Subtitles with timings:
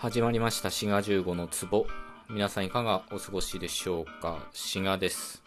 [0.00, 0.70] 始まりました。
[0.70, 1.86] 滋賀15の壺。
[2.30, 4.38] 皆さんいかがお過ごしでしょうか？
[4.50, 5.42] 滋賀です。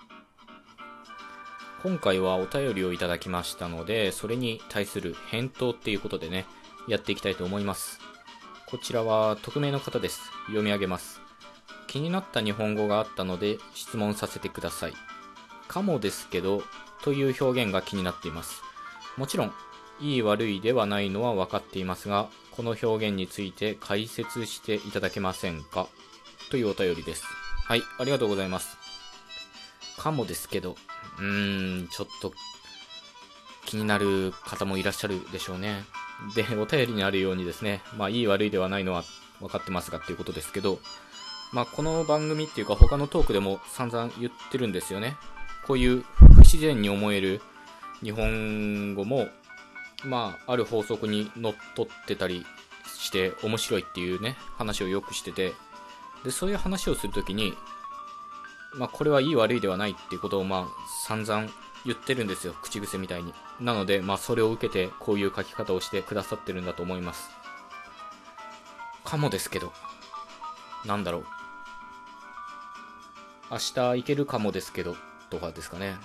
[1.82, 6.46] 今回はお便りをいただきましたのでそれに対する返答っていうことでね
[6.88, 8.00] やっていきたいと思います。
[8.68, 10.22] こちらは匿名の方です。
[10.46, 11.20] 読み上げます。
[11.88, 14.94] 気になった日本語があったので質問させてください。
[15.68, 16.62] かもですけど
[17.02, 18.62] という表現が気になっています。
[19.18, 19.54] もちろん
[20.00, 25.88] いい悪いではないのは分かっていますがこの表現について解説していただけませんか？
[26.52, 27.24] というお便りです。
[27.66, 28.78] はい、ありがとうございます。
[29.98, 30.76] かもですけど、
[31.18, 32.32] うーん、ちょっと
[33.66, 35.84] 気になる方もいらっしゃるでしょうね。
[36.36, 39.04] で、お便りにあるようにですね、まあいい悪いではないのは
[39.40, 40.78] 分かってますがっていうことですけど、
[41.54, 45.18] まあこの番組っていうか他のトークでも散々言ってるんですよね。
[45.66, 46.04] こういう
[46.36, 47.42] 不自然に思える
[48.04, 49.28] 日本語も
[50.04, 52.46] まあ、ある法則にのっとってたり
[52.98, 55.54] して面白いっていうね、話をよくしてて、
[56.24, 57.54] で、そういう話をするときに、
[58.76, 61.48] まあ、これはいい悪いではないっていうことを、まあ、散々
[61.86, 62.56] 言ってるんですよ。
[62.62, 63.34] 口癖みたいに。
[63.60, 67.30] なので、まあ、それを受けて、こういう書き方をしてくださってるんだと思います。
[69.04, 69.72] かもですけど、
[70.86, 71.26] なんだろう。
[73.52, 74.96] 明日行けるかもですけど、
[75.30, 75.96] とかですかね。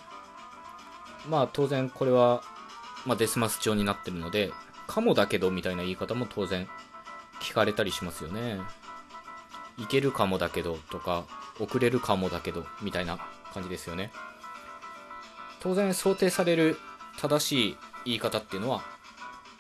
[1.29, 2.43] まあ、当然これは
[3.07, 4.53] まあ、デスマス調になってるので、
[4.87, 6.69] かもだけどみたいな言い方も当然
[7.41, 8.61] 聞かれたりしますよね。
[9.77, 11.25] いけるかもだけどとか、
[11.61, 13.19] 遅れるかもだけどみたいな
[13.53, 14.13] 感じですよね。
[15.61, 16.79] 当然想定される
[17.19, 18.83] 正しい言い方っていうのは、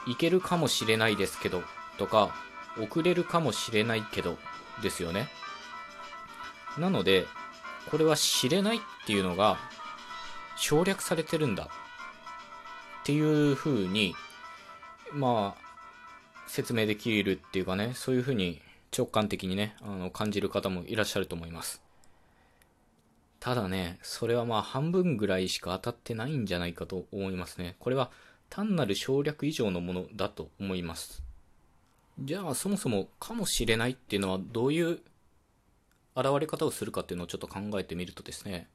[0.06, 1.62] いけるかもしれないですけど
[1.98, 2.34] とか、
[2.80, 4.38] 遅れるかもしれないけど
[4.82, 5.28] ですよね。
[6.78, 7.26] なので、
[7.90, 9.58] これは知れないっていうのが
[10.56, 11.68] 省略されてるんだ
[13.08, 14.14] っていう風に、
[15.14, 18.60] まあ、説明できるっていうかね、そういう風に
[18.94, 21.80] 直感的にね、あの感じる方もいらっしゃると思います。
[23.40, 27.76] ただね、それはまあ半分ぐらいしか当たってないんじゃないかと思いますね。
[27.78, 28.10] これは
[28.50, 31.22] 単なる省略以上のものだと思います。
[32.20, 35.00] じゃあそもそもかもしれないっていうのはどういう
[36.14, 38.68] 現れ方をするかっていうのをちょっと考えてみるとですね、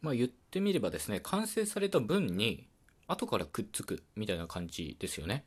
[0.00, 2.69] まあ言ってみればですね、完成された文に
[3.10, 5.44] 後からくっつくみたいな感じですよね。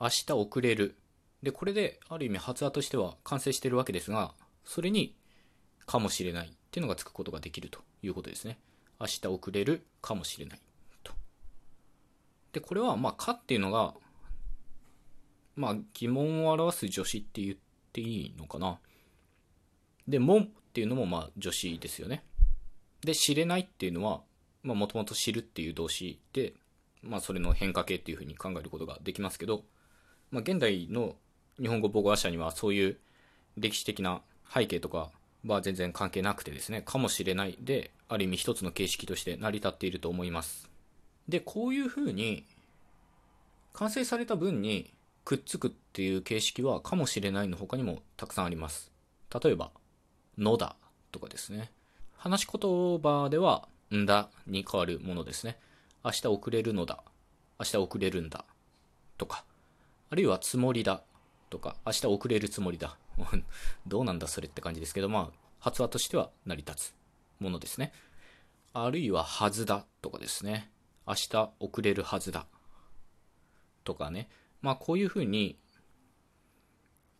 [0.00, 0.96] 明日遅れる。
[1.42, 5.16] で、これである意味発話としては完成してるわけですが、それに
[5.86, 8.58] かもしれないっていうのがつくことができるということですね。
[9.00, 10.60] 明日遅れるかもしれない
[11.02, 11.12] と。
[12.52, 13.94] で、これはまあかっていうのが、
[15.56, 17.56] まあ疑問を表す助詞って言っ
[17.92, 18.78] ていいのかな。
[20.06, 22.24] で、もっていうのもまあ助詞ですよね。
[23.00, 24.22] で、知れないっていうのは、
[24.62, 26.54] もともと知るっていう動詞で、
[27.02, 29.64] まあ、それの変化形っていうふうに考えることができますけど、
[30.30, 31.14] まあ、現代の
[31.60, 32.98] 日本語母語話者にはそういう
[33.56, 34.22] 歴史的な
[34.52, 35.10] 背景とか
[35.46, 40.68] は全然関係なくてですね、かもしれないで、ある意味一つの形式として成り立っていると思います。
[41.28, 42.44] で、こういうふうに、
[43.72, 44.92] 完成された文に
[45.24, 48.90] くっつくっていう形式はかもしれないの他にもたくさんあります。
[49.42, 49.70] 例えば、
[50.36, 50.76] のだ
[51.12, 51.70] とかですね。
[52.16, 55.58] 話し言葉では、んだに変わるものですね。
[56.04, 57.02] 明日遅れるのだ。
[57.58, 58.44] 明日遅れるんだ。
[59.18, 59.44] とか。
[60.10, 61.02] あるいはつもりだ。
[61.50, 61.76] とか。
[61.84, 62.96] 明日遅れるつもりだ。
[63.86, 66.94] どうなんだそれって感じですけど、まあ、発話としては成り立つ
[67.38, 67.92] ものですね。
[68.72, 70.70] あるいははずだとかですね。
[71.06, 72.46] 明日遅れるはずだ。
[73.84, 74.28] とかね。
[74.62, 75.58] まあこういうふうに、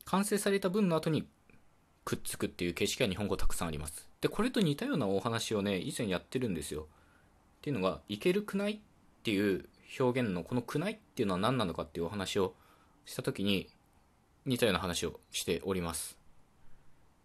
[0.04, 1.28] 完成された文の後に
[2.10, 4.09] くっつくっていう形式は日本語たくさんあります。
[4.21, 6.88] で、これと似たようなお話をね、以前やってるんですよ。
[7.59, 8.78] っていうのが、いけるくないっ
[9.22, 9.69] ていう
[10.00, 12.56] 表現の、このくないっていうのは何なのかっていうお話を
[13.04, 13.69] したときに、
[14.44, 16.19] 似たような話をしております。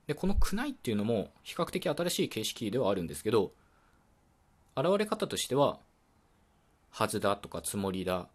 [0.06, 3.54] で、このくないっていうのも、比較的新しい形式ではあるんですけど、
[4.78, 5.80] 現れ方としては、
[6.92, 8.30] はずだとかつもりだ、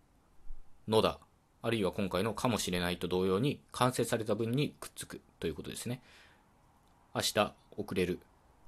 [0.89, 1.21] のだ、
[1.63, 6.03] あるいは今回のかもしれないと同様に完成された文にくっつくということですね。
[7.15, 8.21] 明日遅れる？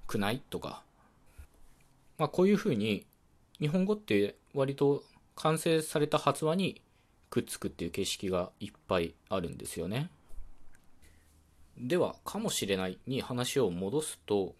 [0.06, 0.42] くない？
[0.50, 0.82] とか、
[2.18, 3.06] まあ、こういうふうに
[3.60, 5.02] 日本語って割と
[5.36, 6.80] 完成された発話に
[7.30, 10.10] くっつくっていう形式がいっぱいあるんですよね。
[11.78, 14.54] では、かもしれないに話を戻すと、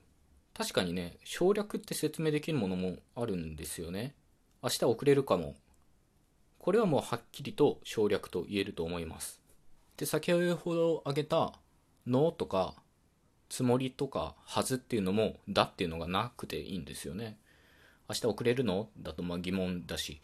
[0.54, 4.14] 確かにね、省略って説明できるものもあるんですよね。
[4.62, 5.54] 明日遅れるかも。
[6.58, 9.40] これはもうはっきりと省略と言えると思います。
[9.96, 11.52] で、先ほど挙げた、
[12.06, 12.74] のとか、
[13.52, 17.36] つもりとかはずっていうのもだっていうのがなくていいんですよね。
[18.08, 18.88] 明日遅れるの？
[18.98, 20.22] だとまあ疑問だし、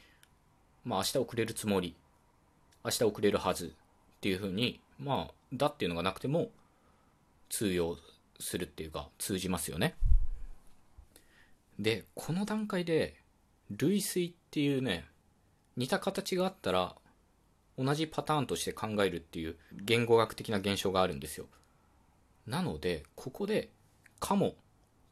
[0.82, 1.94] まあ明日遅れるつもり、
[2.82, 3.66] 明日遅れるはず
[4.16, 6.48] っていうふうに、まあ、だっていうのがなくても
[7.50, 7.98] 通用
[8.40, 9.94] するっていうか、通じますよね。
[11.78, 13.14] で、この段階で、
[13.76, 15.04] 類推っていうね、
[15.76, 16.96] 似た形があったら、
[17.76, 21.44] 同じパターンとして考えるっていう言語学的な現象があるんですよ。
[22.48, 23.68] なので、ここで、
[24.20, 24.54] かも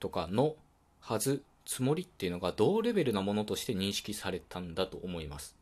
[0.01, 0.57] とかの、
[1.01, 5.55] はず、つもりっていうのが同レベルなものとして認識されたんだと思います。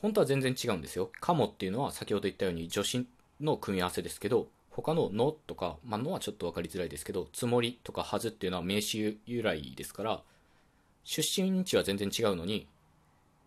[0.00, 1.10] 本当は全然違うんですよ。
[1.20, 3.06] かもっていうのは先ほど言ったように助詞
[3.40, 10.22] の組み合わせですけど、他ののとか、まあ、のはちょっと分かりづらいですけど、つもりとかはずっていうのは名詞由来ですから、
[11.04, 12.68] 出身地は全然違うのに、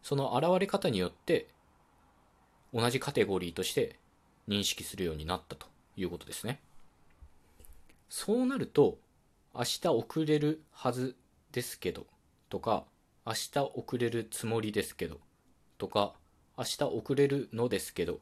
[0.04, 1.48] その現れ方によって
[2.74, 3.98] 同じカテゴリーとして
[4.48, 5.68] 認識するようになったと
[5.98, 6.60] いうことですね。
[8.18, 8.98] そうなると、
[9.54, 11.18] 明日遅れるはず
[11.52, 12.08] ですけど、
[12.48, 12.86] とか、
[13.26, 15.20] 明日遅れるつもりですけど、
[15.78, 16.14] とか、
[16.58, 18.22] 明日遅れるのですけど、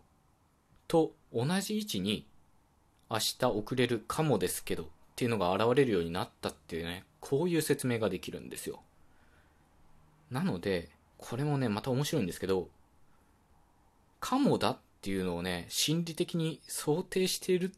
[0.88, 2.26] と同じ位置に、
[3.08, 8.82] 明日遅れるかもですけど、っていうのが現れるようになったっていうね、こういう説明ができるんですよ。
[10.32, 10.90] なので、
[11.20, 12.68] これもね、また面白いんですけど、
[14.20, 17.70] かもだっていうのをね、心理的に想定しているっ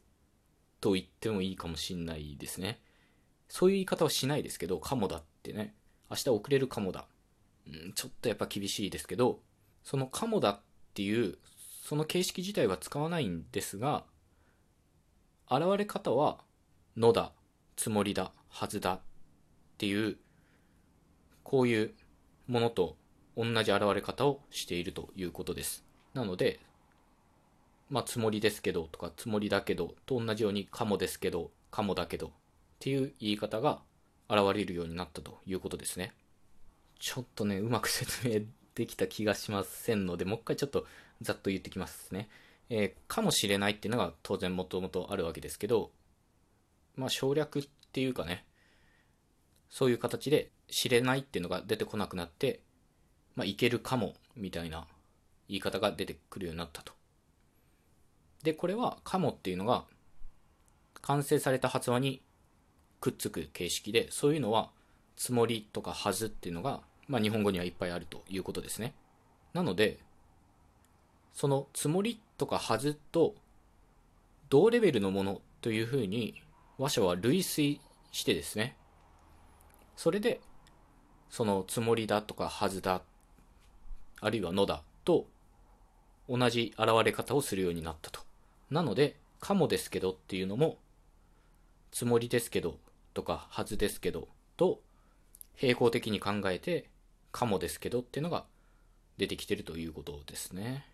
[0.85, 2.79] と言ってもいいかもしんないですね。
[3.49, 5.73] そういう言い方はしないですけど、かもだってね、
[6.11, 7.07] 明日遅れるかもだ。
[7.67, 9.39] うん、ちょっとやっぱ厳しいですけど、
[9.83, 10.59] そのかもだっ
[10.93, 11.39] ていう、
[11.83, 14.05] その形式自体は使わないんですが、
[15.49, 16.37] 現れ方は、
[16.95, 17.31] のだ、
[17.75, 18.99] つもりだ、はずだっ
[19.79, 20.17] ていう、
[21.41, 21.95] こういう
[22.45, 22.95] ものと
[23.35, 25.83] 同じ現れ方をしているということです。
[26.13, 26.59] なので、
[27.89, 32.31] まあ、つもりですけどとか、つもりだけどと同じように、かもですけど、かもだけどっ
[32.79, 33.81] ていう言い方が
[34.29, 36.13] 現れるようになったということですね。
[36.99, 38.41] ちょっとね、うまく説明
[38.73, 40.85] できた気がしませんので、もう一回ちょっと
[41.21, 42.29] ざっと言ってきますね。
[42.69, 45.91] えー、かもしれないっていうのが当然もともとあるわけですけど、
[46.95, 48.45] まあ省略っていうかね、
[49.69, 52.61] そういう形で知れないっていうのが出てこなくなって、
[53.35, 54.87] まあいけるかもみたいな
[55.47, 56.94] 言い方が出てくるようになったと。
[58.45, 59.85] で、これはかもっていうのが
[61.01, 62.21] 完成された発話に
[63.01, 64.69] くっつく形式で、そういうのは
[65.15, 68.93] つもりとかはずっていうのが、まあ、日本語にはいっぱいあるということですね。
[69.53, 69.99] なので、
[71.33, 73.35] そのつもりとかはずと
[74.49, 76.41] 同レベルのものというふうに
[76.77, 77.79] 話者は類推
[78.11, 78.77] してですね、
[79.95, 80.39] それで、
[81.29, 83.01] そのつもりだとかはずだ、
[84.21, 85.25] あるいはのだと
[86.29, 88.24] 同じ現れ方をするようになったと。
[88.69, 90.77] なので、かもですけどっていうのも、
[91.91, 92.79] つもりですけど
[93.13, 94.27] とか、はずですけど
[94.57, 94.81] と、
[95.61, 96.89] 並行的に考えて、
[97.31, 98.45] かもですけどっていうのが
[99.17, 100.85] 出てきてるということですね。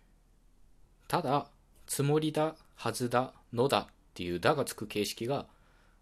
[1.08, 1.48] ただ、
[1.86, 5.46] つもりだ、はずだ、のだっていうだがつく形式が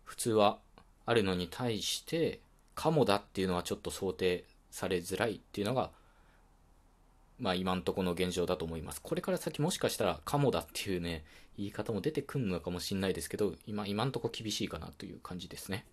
[0.05, 0.58] 普通は
[1.06, 2.40] あるのに対して、
[2.75, 5.90] かもだっていうのはちょっと想定されづらいっていうのが
[7.40, 9.00] まあ今んとこの現状だと思います。
[9.02, 11.25] これから先もしかしたらカモだっていうね、
[11.61, 15.85] 言い方も出てくるのかもしんないですけど、今、今んとこ厳しいかなという感じですね。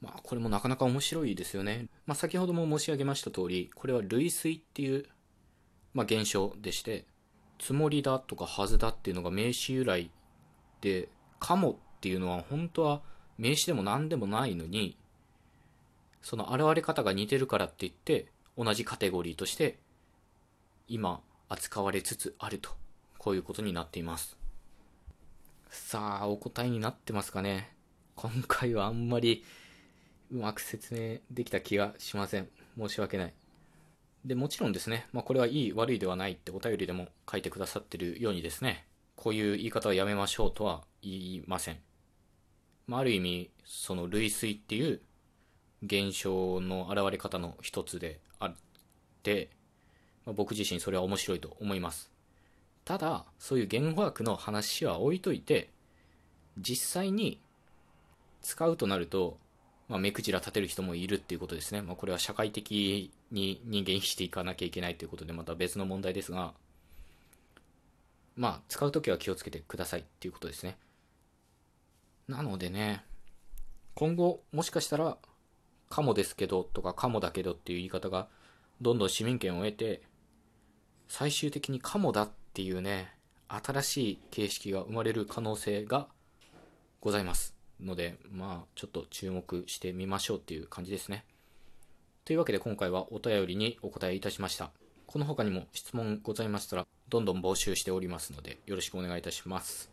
[0.00, 1.88] まあこれもなかなか面白いですよね。
[2.06, 5.06] まあ先ほども申し上げました通り、これは類推っていう、
[5.92, 7.04] まあ現象でして、
[7.58, 10.10] つもりだとかはずだっていうのが名詞由来
[10.80, 11.08] で、
[11.40, 13.02] かもっていうのは本当は
[13.38, 14.96] 名詞でも何でもないのに、
[16.22, 19.78] その現れ方が似てるからって言って、同じカテゴリーとして
[20.86, 22.70] 今扱われつつあると、
[23.18, 24.39] こういうことになっています。
[25.70, 27.72] さあ、お答えになってますかね
[28.16, 29.44] 今回はあんまり
[30.32, 32.48] うまく説明できた気がしません。
[32.76, 33.34] 申し訳ない。
[34.24, 38.84] で、もちろんですね、まあ、これはいい悪いではないってお便りでも書いてくださってるようにですね、
[39.14, 41.78] こういう言い方はやめましょうとは言いません。
[42.88, 45.00] まあ、ある意味、その類推っていう
[45.84, 48.56] 現象の現れ方の一つであっ
[49.22, 49.50] て、
[50.26, 52.10] まあ、僕自身それは面白いと思います。
[52.90, 55.70] ただ、そういう言語学の話は置いといて、
[56.58, 57.40] 実際に
[58.42, 59.38] 使うとなると、
[59.86, 61.82] まあ、目くじら立てる人もいるっていうことですね。
[61.82, 66.52] まあ、これは社会的に人間生きていかなきゃいけないということで、また別の問題ですが、
[68.34, 70.76] まあ、使うときは気をつけてくださいっていうことですね。
[72.26, 73.04] なのでね、
[73.94, 75.16] 今後、もしかしたら、
[75.88, 78.26] かもですけどとか、かもだけどっていう言い方が、
[78.80, 80.02] どんどん市民権を得て、
[81.06, 82.30] 最終的にカモだっ
[82.60, 83.08] っていうね、
[83.48, 86.08] 新しい形式が生まれる可能性が
[87.00, 87.54] ございます。
[87.80, 91.24] ので、まあ、ちょっと注目してみましょうっていう感じですね。
[92.26, 94.72] というわけで今回はお便りにお答えいたしました。
[95.06, 99.90] この他にも質問ございましたら、どんどん募集しておりますので、よろしくお願いいたします。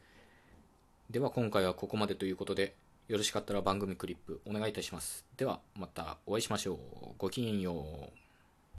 [1.10, 2.76] では今回はここまでということで、
[3.08, 5.26] よろしかったら番組クリップお願いいたします。
[5.38, 6.78] ではまたお会いしましょう。
[7.18, 8.27] ごきげんよう。